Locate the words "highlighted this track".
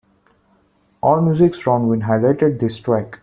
2.01-3.19